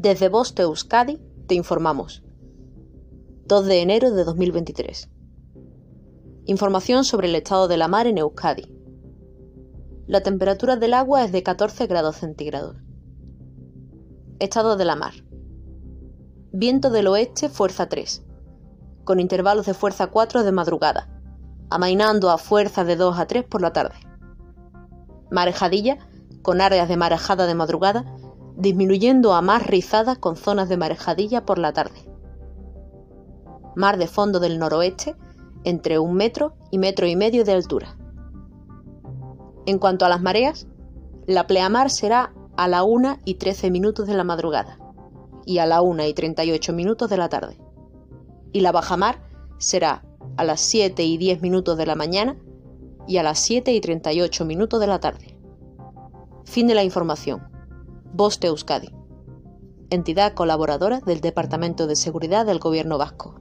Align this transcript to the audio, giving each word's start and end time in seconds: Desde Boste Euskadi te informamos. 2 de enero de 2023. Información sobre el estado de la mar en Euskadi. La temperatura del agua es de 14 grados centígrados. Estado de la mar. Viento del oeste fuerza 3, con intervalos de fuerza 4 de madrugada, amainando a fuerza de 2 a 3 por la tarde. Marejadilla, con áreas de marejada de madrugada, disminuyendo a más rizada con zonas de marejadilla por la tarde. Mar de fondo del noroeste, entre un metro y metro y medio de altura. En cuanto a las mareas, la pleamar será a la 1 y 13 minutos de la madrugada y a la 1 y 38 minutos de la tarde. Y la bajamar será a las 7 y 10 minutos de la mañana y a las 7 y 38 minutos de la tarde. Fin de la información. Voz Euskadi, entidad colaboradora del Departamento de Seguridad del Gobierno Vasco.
Desde 0.00 0.28
Boste 0.28 0.62
Euskadi 0.62 1.18
te 1.48 1.56
informamos. 1.56 2.22
2 3.46 3.66
de 3.66 3.82
enero 3.82 4.12
de 4.12 4.22
2023. 4.22 5.10
Información 6.44 7.02
sobre 7.02 7.26
el 7.26 7.34
estado 7.34 7.66
de 7.66 7.78
la 7.78 7.88
mar 7.88 8.06
en 8.06 8.18
Euskadi. 8.18 8.72
La 10.06 10.20
temperatura 10.22 10.76
del 10.76 10.94
agua 10.94 11.24
es 11.24 11.32
de 11.32 11.42
14 11.42 11.88
grados 11.88 12.14
centígrados. 12.18 12.76
Estado 14.38 14.76
de 14.76 14.84
la 14.84 14.94
mar. 14.94 15.14
Viento 16.52 16.90
del 16.90 17.08
oeste 17.08 17.48
fuerza 17.48 17.88
3, 17.88 18.24
con 19.02 19.18
intervalos 19.18 19.66
de 19.66 19.74
fuerza 19.74 20.06
4 20.06 20.44
de 20.44 20.52
madrugada, 20.52 21.08
amainando 21.70 22.30
a 22.30 22.38
fuerza 22.38 22.84
de 22.84 22.94
2 22.94 23.18
a 23.18 23.26
3 23.26 23.42
por 23.46 23.62
la 23.62 23.72
tarde. 23.72 23.96
Marejadilla, 25.32 25.98
con 26.42 26.60
áreas 26.60 26.88
de 26.88 26.96
marejada 26.96 27.48
de 27.48 27.56
madrugada, 27.56 28.04
disminuyendo 28.58 29.34
a 29.34 29.40
más 29.40 29.64
rizada 29.64 30.16
con 30.16 30.34
zonas 30.34 30.68
de 30.68 30.76
marejadilla 30.76 31.46
por 31.46 31.58
la 31.58 31.72
tarde. 31.72 32.04
Mar 33.76 33.98
de 33.98 34.08
fondo 34.08 34.40
del 34.40 34.58
noroeste, 34.58 35.14
entre 35.62 36.00
un 36.00 36.14
metro 36.14 36.56
y 36.72 36.78
metro 36.78 37.06
y 37.06 37.14
medio 37.14 37.44
de 37.44 37.52
altura. 37.52 37.96
En 39.64 39.78
cuanto 39.78 40.04
a 40.04 40.08
las 40.08 40.20
mareas, 40.20 40.66
la 41.26 41.46
pleamar 41.46 41.88
será 41.88 42.34
a 42.56 42.66
la 42.66 42.82
1 42.82 43.18
y 43.24 43.34
13 43.34 43.70
minutos 43.70 44.08
de 44.08 44.14
la 44.14 44.24
madrugada 44.24 44.78
y 45.46 45.58
a 45.58 45.66
la 45.66 45.80
1 45.80 46.06
y 46.06 46.12
38 46.12 46.72
minutos 46.72 47.08
de 47.10 47.16
la 47.16 47.28
tarde. 47.28 47.60
Y 48.52 48.60
la 48.60 48.72
bajamar 48.72 49.22
será 49.58 50.04
a 50.36 50.42
las 50.42 50.60
7 50.60 51.04
y 51.04 51.16
10 51.16 51.42
minutos 51.42 51.78
de 51.78 51.86
la 51.86 51.94
mañana 51.94 52.36
y 53.06 53.18
a 53.18 53.22
las 53.22 53.38
7 53.38 53.72
y 53.72 53.80
38 53.80 54.44
minutos 54.44 54.80
de 54.80 54.86
la 54.88 54.98
tarde. 54.98 55.38
Fin 56.44 56.66
de 56.66 56.74
la 56.74 56.82
información. 56.82 57.57
Voz 58.12 58.38
Euskadi, 58.42 58.88
entidad 59.90 60.32
colaboradora 60.32 61.00
del 61.00 61.20
Departamento 61.20 61.86
de 61.86 61.94
Seguridad 61.94 62.46
del 62.46 62.58
Gobierno 62.58 62.96
Vasco. 62.96 63.40